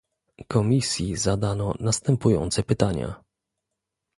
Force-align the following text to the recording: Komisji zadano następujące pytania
Komisji 0.51 1.15
zadano 1.15 1.73
następujące 1.79 2.63
pytania 2.63 3.23